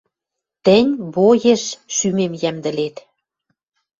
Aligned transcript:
Тӹнь 0.63 0.91
боеш 1.13 1.63
шӱмем 1.95 2.33
йӓмдӹлет. 2.41 2.95